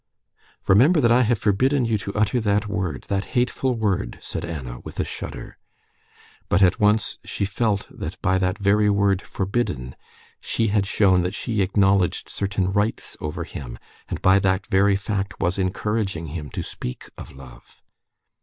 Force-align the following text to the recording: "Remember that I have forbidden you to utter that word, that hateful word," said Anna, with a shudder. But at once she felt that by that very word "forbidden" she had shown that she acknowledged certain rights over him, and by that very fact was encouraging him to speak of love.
"Remember 0.67 0.99
that 0.99 1.11
I 1.11 1.21
have 1.21 1.37
forbidden 1.37 1.85
you 1.85 1.95
to 1.99 2.13
utter 2.15 2.41
that 2.41 2.67
word, 2.67 3.05
that 3.07 3.23
hateful 3.37 3.75
word," 3.75 4.17
said 4.19 4.43
Anna, 4.43 4.79
with 4.79 4.99
a 4.99 5.05
shudder. 5.05 5.59
But 6.49 6.63
at 6.63 6.79
once 6.79 7.19
she 7.23 7.45
felt 7.45 7.85
that 7.91 8.19
by 8.19 8.39
that 8.39 8.57
very 8.57 8.89
word 8.89 9.21
"forbidden" 9.21 9.95
she 10.39 10.69
had 10.69 10.87
shown 10.87 11.21
that 11.21 11.35
she 11.35 11.61
acknowledged 11.61 12.29
certain 12.29 12.71
rights 12.73 13.15
over 13.21 13.43
him, 13.43 13.77
and 14.09 14.19
by 14.23 14.39
that 14.39 14.65
very 14.65 14.95
fact 14.95 15.39
was 15.39 15.59
encouraging 15.59 16.29
him 16.33 16.49
to 16.49 16.63
speak 16.63 17.11
of 17.15 17.33
love. 17.35 17.79